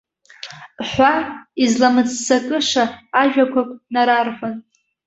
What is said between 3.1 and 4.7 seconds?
ажәақәак нарарҳәон.